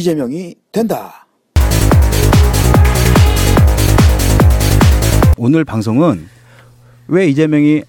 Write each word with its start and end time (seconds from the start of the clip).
이재명이 0.00 0.54
된다. 0.72 1.26
오늘 5.36 5.62
방송은 5.66 6.26
왜 7.08 7.28
이재명이 7.28 7.82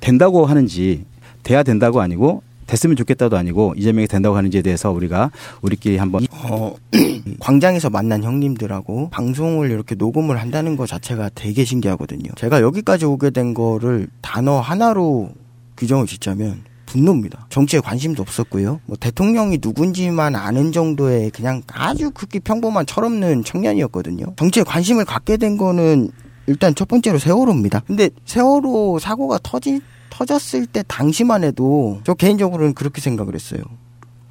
된다고 0.00 0.46
하는지 0.46 1.04
돼야 1.44 1.62
된다고 1.62 2.00
아니고 2.00 2.42
됐으면 2.66 2.96
좋겠다도 2.96 3.36
아니고 3.36 3.74
이재명이 3.76 4.08
된다고 4.08 4.36
하는지에 4.36 4.62
대해서 4.62 4.90
우리가 4.90 5.30
우리끼리 5.62 5.96
한번 5.96 6.26
어, 6.32 6.74
광장에서 7.38 7.88
만난 7.88 8.24
형님들하고 8.24 9.10
방송을 9.10 9.70
이렇게 9.70 9.94
녹음을 9.94 10.40
한다는 10.40 10.74
것 10.76 10.88
자체가 10.88 11.30
되게 11.36 11.64
신기하거든요. 11.64 12.32
제가 12.34 12.62
여기까지 12.62 13.04
오게 13.04 13.30
된 13.30 13.54
거를 13.54 14.08
단어 14.22 14.58
하나로 14.58 15.30
규정을 15.76 16.06
짓자면 16.08 16.64
분노입니다. 16.98 17.46
정치에 17.50 17.80
관심도 17.80 18.22
없었고요. 18.22 18.80
뭐 18.86 18.96
대통령이 18.96 19.58
누군지만 19.60 20.36
아는 20.36 20.70
정도의 20.70 21.30
그냥 21.30 21.62
아주 21.72 22.12
극히 22.12 22.38
평범한 22.38 22.86
철없는 22.86 23.42
청년이었거든요. 23.42 24.26
정치에 24.36 24.62
관심을 24.62 25.04
갖게 25.04 25.36
된 25.36 25.56
거는 25.56 26.10
일단 26.46 26.72
첫 26.76 26.86
번째로 26.86 27.18
세월호입니다. 27.18 27.80
근데 27.80 28.10
세월호 28.26 29.00
사고가 29.00 29.40
터지 29.42 29.80
터졌을 30.10 30.66
때 30.66 30.84
당시만 30.86 31.42
해도 31.42 32.00
저 32.04 32.14
개인적으로는 32.14 32.74
그렇게 32.74 33.00
생각을 33.00 33.34
했어요. 33.34 33.60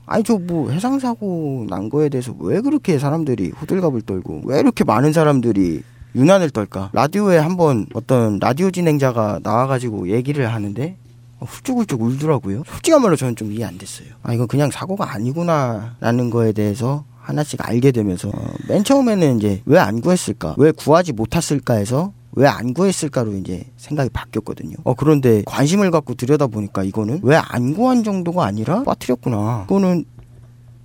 아니 0.06 0.24
저 0.24 0.38
뭐 0.38 0.70
해상 0.70 1.00
사고 1.00 1.66
난 1.70 1.90
거에 1.90 2.08
대해서 2.08 2.34
왜 2.40 2.62
그렇게 2.62 2.98
사람들이 2.98 3.52
호들갑을 3.60 4.04
떨고 4.04 4.44
왜 4.46 4.60
이렇게 4.60 4.86
많은 4.86 5.12
사람들이 5.12 5.82
유난을 6.16 6.52
떨까? 6.52 6.92
라디오에 6.94 7.38
한번 7.40 7.88
어떤 7.94 8.38
라디오 8.40 8.70
진행자가 8.72 9.40
나와가지고 9.44 10.10
얘기를 10.12 10.54
하는데 10.54 10.98
훌쩍훌쩍 11.48 12.02
울더라고요. 12.02 12.64
솔직한 12.66 13.02
말로 13.02 13.16
저는 13.16 13.36
좀 13.36 13.52
이해 13.52 13.64
안 13.66 13.78
됐어요. 13.78 14.08
아 14.24 14.34
이건 14.34 14.48
그냥 14.48 14.70
사고가 14.72 15.14
아니구나라는 15.14 16.30
거에 16.30 16.52
대해서 16.52 17.06
하나씩 17.20 17.66
알게 17.68 17.92
되면서 17.92 18.30
어, 18.30 18.54
맨 18.68 18.84
처음에는 18.84 19.38
이제 19.38 19.62
왜 19.66 19.80
안 19.80 20.02
구했을까? 20.02 20.56
왜 20.58 20.72
구하지 20.72 21.14
못했을까 21.14 21.76
해서 21.76 22.12
왜 22.36 22.48
안 22.48 22.74
구했을까로 22.74 23.34
이제 23.36 23.64
생각이 23.78 24.10
바뀌었거든요. 24.10 24.76
어 24.84 24.94
그런데 24.96 25.44
관심을 25.46 25.92
갖고 25.92 26.16
들여다 26.16 26.48
보니까 26.48 26.84
이거는 26.84 27.20
왜 27.24 27.36
안 27.38 27.74
구한 27.76 28.04
정도가 28.04 28.44
아니라 28.46 28.84
빠뜨렸구나. 28.84 29.66
이거는 29.68 30.06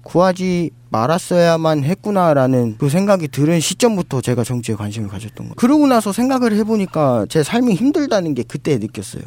구하지 0.05 0.71
말았어야만 0.91 1.85
했구나라는 1.85 2.77
그 2.79 2.89
생각이 2.89 3.29
들은 3.29 3.61
시점부터 3.61 4.21
제가 4.23 4.43
정치에 4.45 4.75
관심을 4.75 5.09
가졌던 5.09 5.47
거예요. 5.49 5.55
그러고 5.57 5.87
나서 5.87 6.13
생각을 6.13 6.55
해보니까 6.57 7.27
제 7.29 7.43
삶이 7.43 7.75
힘들다는 7.75 8.35
게 8.35 8.43
그때 8.43 8.79
느꼈어요. 8.79 9.23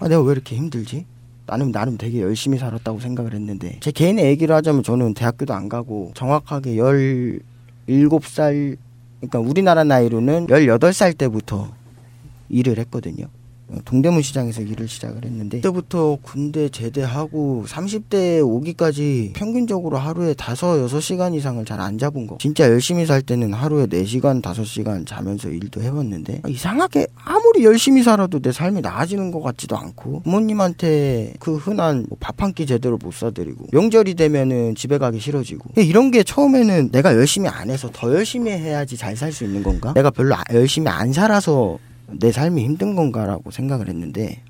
아, 0.00 0.08
내가 0.08 0.22
왜 0.22 0.32
이렇게 0.32 0.56
힘들지? 0.56 1.06
나는 1.46 1.72
나름 1.72 1.96
되게 1.96 2.20
열심히 2.20 2.58
살았다고 2.58 3.00
생각을 3.00 3.32
했는데 3.32 3.78
제 3.80 3.90
개인의 3.90 4.26
얘기를 4.26 4.54
하자면 4.54 4.82
저는 4.82 5.14
대학교도 5.14 5.54
안 5.54 5.68
가고 5.68 6.12
정확하게 6.14 6.76
17살 6.76 8.76
그러니까 9.20 9.40
우리나라 9.40 9.82
나이로는 9.82 10.48
18살 10.48 11.16
때부터 11.16 11.72
일을 12.50 12.78
했거든요. 12.78 13.26
동대문 13.84 14.22
시장에서 14.22 14.62
일을 14.62 14.88
시작을 14.88 15.24
했는데 15.24 15.58
그때부터 15.58 16.18
군대 16.22 16.68
제대하고 16.68 17.64
30대 17.66 18.40
오기까지 18.46 19.32
평균적으로 19.34 19.98
하루에 19.98 20.30
5, 20.30 20.34
6시간 20.34 21.34
이상을 21.34 21.64
잘 21.64 21.78
안 21.78 21.96
잡은 21.96 22.26
거 22.26 22.38
진짜 22.40 22.64
열심히 22.68 23.06
살 23.06 23.22
때는 23.22 23.52
하루에 23.52 23.86
4시간, 23.86 24.42
5시간 24.42 25.06
자면서 25.06 25.48
일도 25.48 25.80
해봤는데 25.80 26.42
이상하게 26.48 27.06
아무리 27.24 27.64
열심히 27.64 28.02
살아도 28.02 28.40
내 28.40 28.50
삶이 28.50 28.80
나아지는 28.80 29.30
것 29.30 29.40
같지도 29.42 29.76
않고 29.76 30.22
부모님한테 30.24 31.34
그 31.38 31.56
흔한 31.56 32.04
뭐 32.08 32.18
밥한 32.20 32.54
끼 32.54 32.66
제대로 32.66 32.98
못 32.98 33.14
사드리고 33.14 33.66
명절이 33.72 34.14
되면은 34.14 34.74
집에 34.74 34.98
가기 34.98 35.20
싫어지고 35.20 35.70
이런 35.80 36.10
게 36.10 36.24
처음에는 36.24 36.90
내가 36.90 37.14
열심히 37.14 37.48
안 37.48 37.70
해서 37.70 37.88
더 37.92 38.12
열심히 38.12 38.50
해야지 38.50 38.96
잘 38.96 39.14
살 39.16 39.32
수 39.32 39.44
있는 39.44 39.62
건가? 39.62 39.92
내가 39.94 40.10
별로 40.10 40.34
아- 40.36 40.42
열심히 40.52 40.88
안 40.88 41.12
살아서 41.12 41.78
내 42.12 42.32
삶이 42.32 42.62
힘든 42.64 42.94
건가라고 42.96 43.50
생각을 43.50 43.88
했는데 43.88 44.40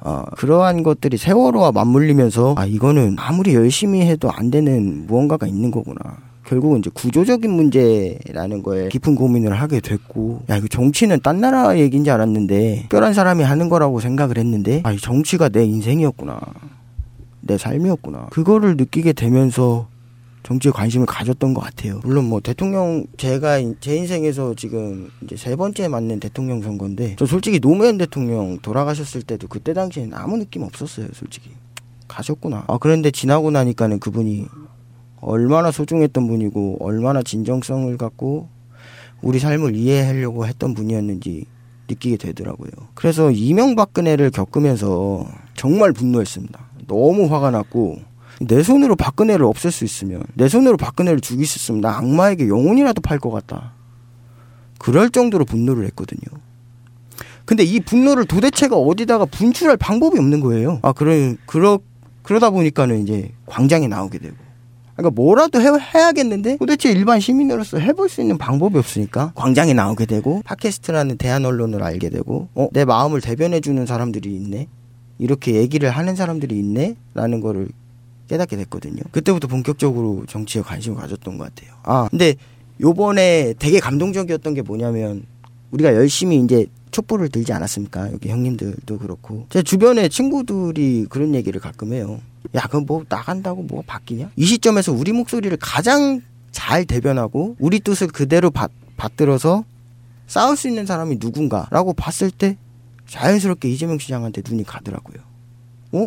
어, 0.00 0.24
그러한 0.36 0.82
것들이 0.82 1.16
세월호와 1.16 1.72
맞물리면서 1.72 2.54
아 2.56 2.66
이거는 2.66 3.16
아무리 3.18 3.54
열심히 3.54 4.02
해도 4.02 4.30
안 4.30 4.50
되는 4.50 5.06
무언가가 5.06 5.46
있는 5.46 5.70
거구나. 5.70 6.18
결국은 6.46 6.78
이제 6.78 6.90
구조적인 6.94 7.50
문제라는 7.50 8.62
거에 8.62 8.88
깊은 8.88 9.16
고민을 9.16 9.54
하게 9.60 9.80
됐고 9.80 10.42
야 10.48 10.56
이거 10.58 10.68
정치는 10.68 11.18
딴 11.20 11.40
나라 11.40 11.76
얘기인 11.76 12.04
줄 12.04 12.12
알았는데 12.12 12.82
특별한 12.82 13.14
사람이 13.14 13.42
하는 13.42 13.68
거라고 13.68 13.98
생각을 13.98 14.38
했는데 14.38 14.80
아 14.84 14.92
이 14.92 14.96
정치가 14.98 15.48
내 15.48 15.64
인생이었구나 15.64 16.38
내 17.40 17.58
삶이었구나 17.58 18.26
그거를 18.30 18.76
느끼게 18.76 19.14
되면서 19.14 19.88
정치에 20.46 20.70
관심을 20.70 21.06
가졌던 21.06 21.54
것 21.54 21.60
같아요. 21.60 21.98
물론 22.04 22.26
뭐 22.26 22.38
대통령 22.40 23.04
제가 23.16 23.58
인- 23.58 23.76
제 23.80 23.96
인생에서 23.96 24.54
지금 24.54 25.10
이제 25.24 25.34
세 25.36 25.56
번째 25.56 25.88
맞는 25.88 26.20
대통령 26.20 26.62
선거인데 26.62 27.16
저 27.18 27.26
솔직히 27.26 27.58
노무현 27.58 27.98
대통령 27.98 28.56
돌아가셨을 28.60 29.22
때도 29.22 29.48
그때 29.48 29.74
당시에는 29.74 30.14
아무 30.14 30.36
느낌 30.38 30.62
없었어요. 30.62 31.08
솔직히 31.14 31.50
가셨구나. 32.06 32.62
아 32.68 32.78
그런데 32.78 33.10
지나고 33.10 33.50
나니까는 33.50 33.98
그분이 33.98 34.46
얼마나 35.20 35.72
소중했던 35.72 36.28
분이고 36.28 36.76
얼마나 36.78 37.24
진정성을 37.24 37.96
갖고 37.96 38.48
우리 39.22 39.40
삶을 39.40 39.74
이해하려고 39.74 40.46
했던 40.46 40.74
분이었는지 40.74 41.46
느끼게 41.88 42.18
되더라고요. 42.18 42.70
그래서 42.94 43.32
이명박근혜를 43.32 44.30
겪으면서 44.30 45.26
정말 45.56 45.92
분노했습니다. 45.92 46.66
너무 46.86 47.26
화가 47.34 47.50
났고 47.50 47.98
내 48.40 48.62
손으로 48.62 48.96
박근혜를 48.96 49.44
없앨 49.44 49.70
수 49.70 49.84
있으면 49.84 50.22
내 50.34 50.48
손으로 50.48 50.76
박근혜를 50.76 51.20
죽일 51.20 51.46
수 51.46 51.58
있으면 51.58 51.80
나 51.80 51.96
악마에게 51.96 52.48
영혼이라도 52.48 53.00
팔 53.00 53.18
것 53.18 53.30
같다. 53.30 53.72
그럴 54.78 55.10
정도로 55.10 55.44
분노를 55.44 55.84
했거든요. 55.86 56.40
근데 57.44 57.62
이 57.62 57.80
분노를 57.80 58.26
도대체가 58.26 58.76
어디다가 58.76 59.24
분출할 59.24 59.76
방법이 59.76 60.18
없는 60.18 60.40
거예요. 60.40 60.80
아, 60.82 60.92
그러, 60.92 61.12
그러, 61.46 61.78
그러다 62.22 62.50
보니까는 62.50 63.02
이제 63.02 63.30
광장에 63.46 63.86
나오게 63.88 64.18
되고. 64.18 64.36
그러니까 64.96 65.14
뭐라도 65.14 65.60
해, 65.60 65.68
해야겠는데 65.94 66.56
도대체 66.56 66.90
일반 66.90 67.20
시민으로서 67.20 67.78
해볼 67.78 68.08
수 68.08 68.20
있는 68.22 68.38
방법이 68.38 68.78
없으니까 68.78 69.32
광장에 69.34 69.74
나오게 69.74 70.06
되고 70.06 70.42
팟캐스트라는 70.44 71.18
대한 71.18 71.44
언론을 71.44 71.82
알게 71.82 72.08
되고 72.08 72.48
어, 72.54 72.68
내 72.72 72.84
마음을 72.84 73.20
대변해 73.20 73.60
주는 73.60 73.84
사람들이 73.86 74.34
있네. 74.34 74.68
이렇게 75.18 75.54
얘기를 75.54 75.90
하는 75.90 76.16
사람들이 76.16 76.58
있네. 76.58 76.96
라는 77.14 77.40
거를 77.40 77.68
깨닫게 78.28 78.56
됐거든요. 78.56 79.02
그때부터 79.10 79.48
본격적으로 79.48 80.24
정치에 80.28 80.62
관심을 80.62 80.96
가졌던 80.98 81.38
것 81.38 81.54
같아요. 81.54 81.76
아, 81.82 82.08
근데 82.10 82.34
요번에 82.80 83.54
되게 83.58 83.80
감동적이었던 83.80 84.54
게 84.54 84.62
뭐냐면 84.62 85.24
우리가 85.70 85.94
열심히 85.94 86.40
이제 86.40 86.66
촛불을 86.90 87.28
들지 87.28 87.52
않았습니까? 87.52 88.12
여기 88.12 88.28
형님들도 88.28 88.98
그렇고. 88.98 89.46
제 89.50 89.62
주변에 89.62 90.08
친구들이 90.08 91.06
그런 91.08 91.34
얘기를 91.34 91.60
가끔 91.60 91.92
해요. 91.92 92.20
야, 92.54 92.62
그럼 92.68 92.86
뭐 92.86 93.04
나간다고 93.08 93.62
뭐가 93.62 93.84
바뀌냐? 93.86 94.30
이 94.36 94.44
시점에서 94.44 94.92
우리 94.92 95.12
목소리를 95.12 95.56
가장 95.60 96.22
잘 96.52 96.84
대변하고 96.84 97.56
우리 97.58 97.80
뜻을 97.80 98.06
그대로 98.06 98.50
받, 98.50 98.70
받들어서 98.96 99.64
싸울 100.26 100.56
수 100.56 100.68
있는 100.68 100.86
사람이 100.86 101.18
누군가라고 101.20 101.92
봤을 101.92 102.30
때 102.30 102.56
자연스럽게 103.06 103.68
이재명 103.68 103.98
시장한테 103.98 104.42
눈이 104.48 104.64
가더라고요. 104.64 105.18
어? 105.92 106.06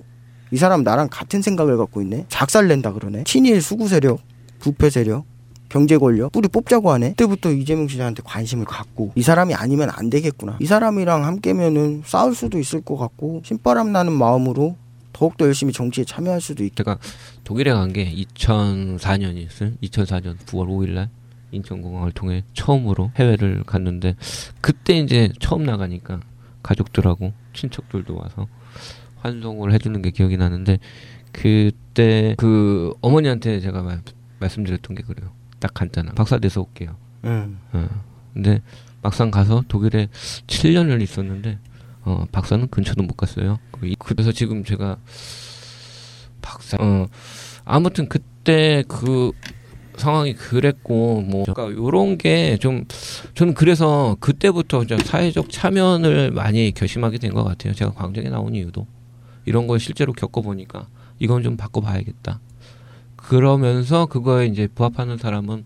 이 0.51 0.57
사람 0.57 0.83
나랑 0.83 1.09
같은 1.11 1.41
생각을 1.41 1.77
갖고 1.77 2.01
있네. 2.01 2.25
작살 2.29 2.67
낸다 2.67 2.93
그러네. 2.93 3.23
친일 3.25 3.61
수구 3.61 3.87
세력, 3.87 4.19
부패 4.59 4.89
세력, 4.89 5.25
경제 5.69 5.97
권력 5.97 6.31
뿌리 6.31 6.47
뽑자고 6.47 6.91
하네. 6.91 7.09
그때부터 7.11 7.51
이재명 7.51 7.87
시장한테 7.87 8.23
관심을 8.25 8.65
갖고 8.65 9.11
이 9.15 9.21
사람이 9.21 9.53
아니면 9.53 9.89
안 9.91 10.09
되겠구나. 10.09 10.57
이 10.59 10.65
사람이랑 10.65 11.25
함께면은 11.25 12.01
싸울 12.05 12.33
수도 12.33 12.57
있을 12.57 12.81
것 12.81 12.97
같고 12.97 13.41
신바람 13.45 13.91
나는 13.91 14.13
마음으로 14.13 14.75
더욱더 15.13 15.45
열심히 15.45 15.71
정치에 15.73 16.05
참여할 16.05 16.41
수도 16.41 16.63
있겠. 16.63 16.77
제가 16.77 16.97
독일에 17.43 17.71
간 17.73 17.93
게 17.93 18.11
2004년이었어요. 18.11 19.77
2004년 19.81 20.37
9월 20.47 20.67
5일날 20.67 21.09
인천공항을 21.51 22.11
통해 22.13 22.43
처음으로 22.53 23.11
해외를 23.17 23.63
갔는데 23.65 24.15
그때 24.61 24.97
이제 24.97 25.29
처음 25.39 25.63
나가니까 25.63 26.19
가족들하고 26.63 27.33
친척들도 27.53 28.15
와서 28.15 28.47
환송을 29.21 29.71
해주는 29.73 30.01
게 30.01 30.11
기억이 30.11 30.37
나는데 30.37 30.79
그때 31.31 32.35
그 32.37 32.93
어머니한테 33.01 33.59
제가 33.59 33.81
말, 33.83 34.01
말씀드렸던 34.39 34.95
게 34.95 35.03
그래요. 35.03 35.31
딱 35.59 35.73
간단한 35.73 36.15
박사 36.15 36.37
돼서 36.39 36.61
올게요. 36.61 36.95
음. 37.25 37.59
어. 37.73 37.87
근데 38.33 38.61
막상 39.01 39.29
가서 39.31 39.63
독일에 39.67 40.07
7년을 40.47 41.01
있었는데 41.01 41.57
어, 42.03 42.25
박사는 42.31 42.67
근처도 42.69 43.03
못 43.03 43.15
갔어요. 43.17 43.59
그 43.71 43.87
이- 43.87 43.95
그래서 43.99 44.31
지금 44.31 44.63
제가 44.63 44.97
박사 46.41 46.77
어 46.79 47.07
아무튼 47.65 48.07
그때 48.07 48.83
그 48.87 49.31
상황이 49.97 50.33
그랬고 50.33 51.21
뭐 51.21 51.43
그러니까 51.43 51.77
요런 51.77 52.17
게 52.17 52.57
좀 52.59 52.85
저는 53.35 53.53
그래서 53.53 54.15
그때부터 54.21 54.83
이제 54.83 54.97
사회적 54.97 55.49
참여를 55.51 56.31
많이 56.31 56.71
결심하게 56.71 57.17
된 57.17 57.33
것 57.33 57.43
같아요. 57.43 57.73
제가 57.73 57.91
광장에 57.91 58.29
나온 58.29 58.55
이유도 58.55 58.87
이런 59.49 59.65
걸 59.65 59.79
실제로 59.79 60.13
겪어보니까 60.13 60.87
이건 61.17 61.41
좀 61.41 61.57
바꿔봐야겠다. 61.57 62.39
그러면서 63.15 64.05
그거에 64.05 64.45
이제 64.45 64.67
부합하는 64.67 65.17
사람은 65.17 65.65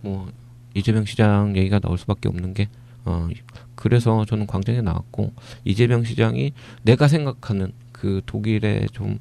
뭐 0.00 0.28
이재명 0.74 1.04
시장 1.04 1.56
얘기가 1.56 1.78
나올 1.78 1.98
수밖에 1.98 2.28
없는 2.28 2.52
게 2.52 2.68
어, 3.04 3.28
그래서 3.76 4.24
저는 4.24 4.48
광장에 4.48 4.80
나왔고 4.80 5.32
이재명 5.64 6.02
시장이 6.02 6.52
내가 6.82 7.06
생각하는 7.06 7.72
그 7.92 8.22
독일의 8.26 8.88
좀 8.90 9.20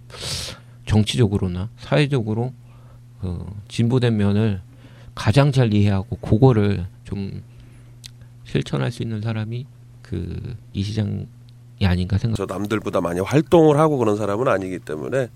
정치적으로나 0.87 1.69
사회적으로 1.77 2.53
그 3.21 3.45
진보된 3.67 4.17
면을 4.17 4.61
가장 5.13 5.51
잘 5.51 5.75
이해하고 5.75 6.15
그거를 6.17 6.87
좀 7.03 7.43
실천할 8.45 8.91
수 8.91 9.03
있는 9.03 9.21
사람이 9.21 9.67
그 10.01 10.57
이 10.73 10.81
시장이 10.81 11.27
아닌가 11.85 12.17
생각. 12.17 12.35
저 12.35 12.45
남들보다 12.45 13.01
많이 13.01 13.19
활동을 13.19 13.77
하고 13.77 13.97
그런 13.97 14.17
사람은 14.17 14.47
아니기 14.47 14.79
때문에 14.79 15.29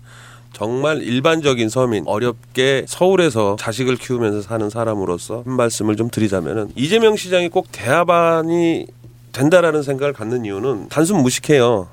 정말 0.52 1.02
일반적인 1.02 1.68
서민 1.68 2.04
어렵게 2.06 2.86
서울에서 2.88 3.56
자식을 3.58 3.96
키우면서 3.96 4.40
사는 4.42 4.70
사람으로서 4.70 5.42
한 5.44 5.54
말씀을 5.54 5.96
좀 5.96 6.08
드리자면은 6.08 6.70
이재명 6.76 7.16
시장이 7.16 7.50
꼭 7.50 7.66
대하반이 7.72 8.86
된다라는 9.32 9.82
생각을 9.82 10.14
갖는 10.14 10.46
이유는 10.46 10.88
단순 10.88 11.20
무식해요. 11.20 11.88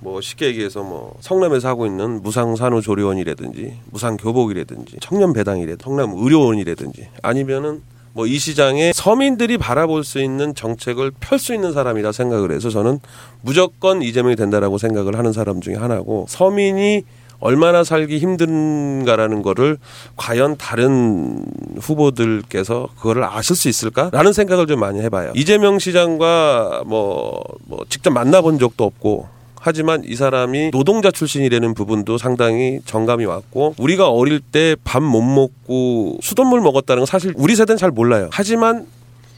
뭐 0.00 0.20
쉽게 0.20 0.46
얘기해서 0.46 0.82
뭐 0.82 1.16
성남에서 1.20 1.68
하고 1.68 1.86
있는 1.86 2.22
무상 2.22 2.56
산후조리원이라든지 2.56 3.78
무상 3.90 4.16
교복이라든지 4.16 4.96
청년 5.00 5.32
배당이라든지 5.32 5.82
성남 5.82 6.12
의료원이라든지 6.16 7.08
아니면은 7.22 7.82
뭐 8.18 8.26
이 8.26 8.38
시장에 8.38 8.92
서민들이 8.92 9.56
바라볼 9.58 10.02
수 10.02 10.20
있는 10.20 10.54
정책을 10.54 11.12
펼 11.20 11.38
수 11.38 11.54
있는 11.54 11.72
사람이라 11.72 12.10
생각을 12.10 12.50
해서 12.50 12.68
저는 12.68 12.98
무조건 13.42 14.02
이재명이 14.02 14.34
된다라고 14.34 14.76
생각을 14.76 15.16
하는 15.16 15.32
사람 15.32 15.60
중에 15.60 15.76
하나고 15.76 16.26
서민이 16.28 17.04
얼마나 17.38 17.84
살기 17.84 18.18
힘든가라는 18.18 19.42
거를 19.42 19.78
과연 20.16 20.56
다른 20.56 21.44
후보들께서 21.78 22.88
그거를 22.96 23.22
아실 23.22 23.54
수 23.54 23.68
있을까라는 23.68 24.32
생각을 24.32 24.66
좀 24.66 24.80
많이 24.80 25.00
해봐요. 25.00 25.32
이재명 25.36 25.78
시장과 25.78 26.82
뭐, 26.86 27.40
뭐 27.66 27.84
직접 27.88 28.10
만나본 28.10 28.58
적도 28.58 28.82
없고 28.82 29.28
하지만 29.60 30.02
이 30.04 30.14
사람이 30.14 30.70
노동자 30.70 31.10
출신이라는 31.10 31.74
부분도 31.74 32.18
상당히 32.18 32.80
정감이 32.84 33.24
왔고 33.24 33.74
우리가 33.78 34.08
어릴 34.10 34.40
때 34.40 34.76
밥 34.84 35.02
못 35.02 35.22
먹고 35.22 36.18
수돗물 36.22 36.60
먹었다는 36.60 37.00
건 37.00 37.06
사실 37.06 37.32
우리 37.36 37.54
세대는 37.56 37.76
잘 37.78 37.90
몰라요. 37.90 38.28
하지만 38.32 38.86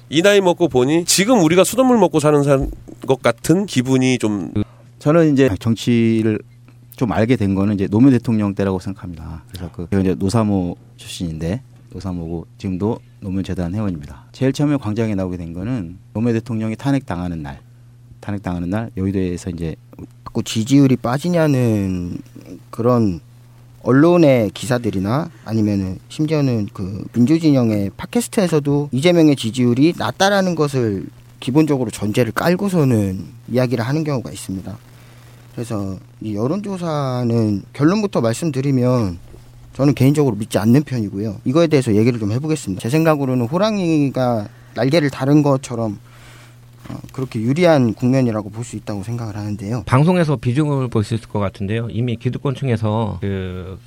이 0.09 0.23
나이 0.23 0.41
먹고 0.41 0.69
보니 0.69 1.05
지금 1.05 1.41
우리가 1.43 1.65
수돗물 1.65 1.97
먹고 1.99 2.19
사는 2.21 2.43
사- 2.43 2.67
것 3.07 3.23
같은 3.23 3.67
기분이 3.67 4.19
좀 4.19 4.53
저는 4.99 5.33
이제 5.33 5.49
정치를 5.59 6.39
좀 6.97 7.13
알게 7.13 7.37
된 7.37 7.55
거는 7.55 7.75
이제 7.75 7.87
노무현 7.89 8.13
대통령 8.13 8.55
때라고 8.55 8.79
생각합니다. 8.79 9.45
그래서 9.51 9.71
그 9.73 9.87
제가 9.91 10.03
이제 10.03 10.15
노사모 10.19 10.77
출신인데 10.97 11.63
노사모고 11.93 12.47
지금도 12.59 12.99
노무현 13.21 13.43
재단 13.45 13.75
회원입니다. 13.75 14.25
제일 14.33 14.53
처음에 14.53 14.77
광장에 14.77 15.15
나오게 15.15 15.37
된 15.37 15.53
거는 15.55 15.99
노무현 16.13 16.35
대통령이 16.35 16.77
탄핵 16.77 17.07
당하는 17.07 17.43
날, 17.43 17.61
탄핵 18.21 18.43
당하는 18.43 18.71
날 18.71 18.91
여의도에서 18.97 19.51
이제 19.51 19.77
자꾸 20.25 20.43
지지율이 20.45 20.97
빠지냐는 20.97 22.19
그런 22.71 23.21
언론의 23.83 24.51
기사들이나 24.51 25.31
아니면은 25.45 25.99
심지어는 26.09 26.69
그 26.73 27.05
민주진영의 27.15 27.91
팟캐스트에서도 27.97 28.91
이재명의 28.93 29.37
지지율이 29.37 29.95
낮다라는 29.97 30.55
것을 30.55 31.07
기본적으로 31.41 31.91
전제를 31.91 32.33
깔고서는 32.33 33.25
이야기를 33.49 33.85
하는 33.85 34.05
경우가 34.05 34.31
있습니다. 34.31 34.77
그래서 35.55 35.99
이 36.21 36.35
여론조사는 36.35 37.63
결론부터 37.73 38.21
말씀드리면 38.21 39.19
저는 39.73 39.95
개인적으로 39.95 40.37
믿지 40.37 40.59
않는 40.59 40.83
편이고요. 40.83 41.41
이거에 41.45 41.67
대해서 41.67 41.95
얘기를 41.95 42.21
좀 42.21 42.33
해보겠습니다. 42.33 42.83
제 42.83 42.91
생각으로는 42.91 43.47
호랑이가 43.47 44.49
날개를 44.75 45.11
다른 45.11 45.43
것처럼 45.43 45.93
어, 45.93 46.10
그렇게 47.13 47.41
유리한 47.41 47.95
국면이라고 47.95 48.51
볼 48.51 48.65
수 48.65 48.77
있다고 48.77 49.03
생각을 49.03 49.37
하는데요. 49.37 49.85
방송에서 49.87 50.37
비중을 50.37 50.89
볼 50.89 51.03
수 51.05 51.15
있을 51.15 51.29
것 51.29 51.39
같은데요. 51.39 51.89
이미 51.91 52.17
기득권층에서 52.17 53.19
그 53.21 53.79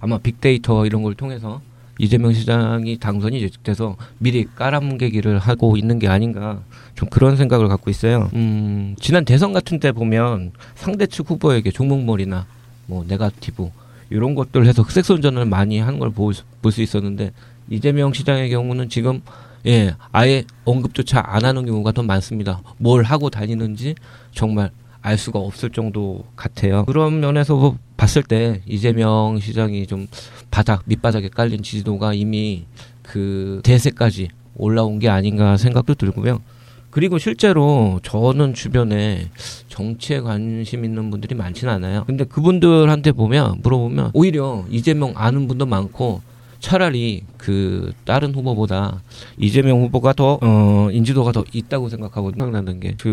아마 0.00 0.18
빅데이터 0.18 0.86
이런 0.86 1.02
걸 1.02 1.14
통해서 1.14 1.60
이재명 1.98 2.32
시장이 2.32 2.98
당선이 2.98 3.40
예측돼서 3.42 3.96
미리 4.18 4.46
깔아뭉개기를 4.56 5.38
하고 5.38 5.76
있는 5.76 5.98
게 5.98 6.08
아닌가 6.08 6.60
좀 6.94 7.08
그런 7.10 7.36
생각을 7.36 7.68
갖고 7.68 7.90
있어요. 7.90 8.30
음, 8.34 8.96
지난 8.98 9.24
대선 9.24 9.52
같은 9.52 9.78
때 9.78 9.92
보면 9.92 10.52
상대 10.74 11.06
측 11.06 11.30
후보에게 11.30 11.70
종목몰이나 11.70 12.46
뭐 12.86 13.04
네가티브 13.06 13.68
이런 14.10 14.34
것들 14.34 14.66
해서 14.66 14.82
흑색 14.82 15.04
선전을 15.04 15.44
많이 15.44 15.78
하는 15.78 15.98
걸볼수 15.98 16.82
있었는데 16.82 17.32
이재명 17.70 18.12
시장의 18.12 18.50
경우는 18.50 18.88
지금 18.88 19.20
예 19.66 19.94
아예 20.10 20.44
언급조차 20.64 21.22
안 21.24 21.44
하는 21.44 21.66
경우가 21.66 21.92
더 21.92 22.02
많습니다. 22.02 22.60
뭘 22.78 23.04
하고 23.04 23.30
다니는지 23.30 23.94
정말 24.32 24.70
알 25.02 25.18
수가 25.18 25.38
없을 25.38 25.70
정도 25.70 26.24
같아요. 26.36 26.84
그런 26.84 27.20
면에서 27.20 27.56
뭐 27.56 27.76
봤을 27.96 28.22
때 28.22 28.62
이재명 28.66 29.38
시장이 29.40 29.86
좀 29.86 30.06
바닥 30.50 30.82
밑바닥에 30.86 31.28
깔린 31.28 31.62
지지도가 31.62 32.14
이미 32.14 32.64
그 33.02 33.60
대세까지 33.64 34.28
올라온 34.56 34.98
게 34.98 35.08
아닌가 35.08 35.56
생각도 35.56 35.94
들고요. 35.94 36.40
그리고 36.90 37.18
실제로 37.18 38.00
저는 38.02 38.52
주변에 38.54 39.30
정치에 39.68 40.20
관심 40.20 40.84
있는 40.84 41.10
분들이 41.10 41.34
많지는 41.34 41.72
않아요. 41.72 42.04
근데 42.06 42.24
그분들한테 42.24 43.12
보면 43.12 43.60
물어보면 43.62 44.10
오히려 44.12 44.64
이재명 44.70 45.12
아는 45.16 45.48
분도 45.48 45.64
많고 45.64 46.20
차라리 46.62 47.24
그 47.36 47.92
다른 48.04 48.32
후보보다 48.34 49.02
이재명 49.36 49.82
후보가 49.82 50.14
더 50.14 50.38
어, 50.40 50.88
인지도가 50.92 51.32
더 51.32 51.44
있다고 51.52 51.88
생각하고 51.90 52.30
생각나는 52.30 52.80
게 52.80 52.94
그 52.98 53.12